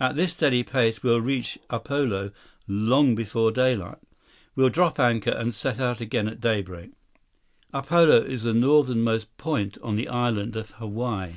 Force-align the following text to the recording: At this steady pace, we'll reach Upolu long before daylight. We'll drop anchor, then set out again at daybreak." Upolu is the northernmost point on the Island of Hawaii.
At 0.00 0.16
this 0.16 0.32
steady 0.32 0.64
pace, 0.64 1.04
we'll 1.04 1.20
reach 1.20 1.56
Upolu 1.70 2.32
long 2.66 3.14
before 3.14 3.52
daylight. 3.52 3.98
We'll 4.56 4.70
drop 4.70 4.98
anchor, 4.98 5.30
then 5.30 5.52
set 5.52 5.78
out 5.78 6.00
again 6.00 6.26
at 6.26 6.40
daybreak." 6.40 6.90
Upolu 7.72 8.26
is 8.26 8.42
the 8.42 8.54
northernmost 8.54 9.36
point 9.38 9.78
on 9.80 9.94
the 9.94 10.08
Island 10.08 10.56
of 10.56 10.70
Hawaii. 10.72 11.34